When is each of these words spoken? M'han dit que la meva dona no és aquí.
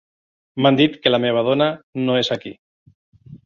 M'han 0.65 0.79
dit 0.79 0.95
que 1.03 1.11
la 1.13 1.21
meva 1.27 1.45
dona 1.49 1.69
no 2.07 2.19
és 2.25 2.35
aquí. 2.39 2.57